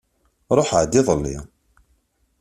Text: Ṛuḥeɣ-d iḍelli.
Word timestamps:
Ṛuḥeɣ-d 0.57 0.93
iḍelli. 0.99 1.37